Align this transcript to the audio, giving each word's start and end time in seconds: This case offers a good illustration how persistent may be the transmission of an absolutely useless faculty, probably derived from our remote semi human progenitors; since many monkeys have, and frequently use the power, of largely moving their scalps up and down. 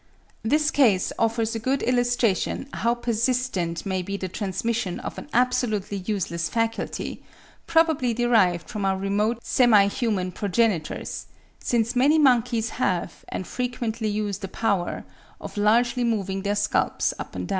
This 0.41 0.71
case 0.71 1.11
offers 1.19 1.53
a 1.53 1.59
good 1.59 1.83
illustration 1.83 2.67
how 2.73 2.95
persistent 2.95 3.85
may 3.85 4.01
be 4.01 4.17
the 4.17 4.27
transmission 4.27 4.99
of 4.99 5.19
an 5.19 5.29
absolutely 5.31 5.97
useless 5.97 6.49
faculty, 6.49 7.21
probably 7.67 8.11
derived 8.11 8.67
from 8.67 8.83
our 8.83 8.97
remote 8.97 9.43
semi 9.45 9.85
human 9.85 10.31
progenitors; 10.31 11.27
since 11.59 11.95
many 11.95 12.17
monkeys 12.17 12.69
have, 12.81 13.23
and 13.29 13.45
frequently 13.45 14.07
use 14.09 14.39
the 14.39 14.47
power, 14.47 15.05
of 15.39 15.55
largely 15.55 16.03
moving 16.03 16.41
their 16.41 16.55
scalps 16.55 17.13
up 17.19 17.35
and 17.35 17.49
down. 17.49 17.49